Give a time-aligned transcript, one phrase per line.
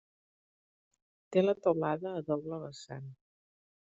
[1.35, 3.07] Té la teulada a doble vessant.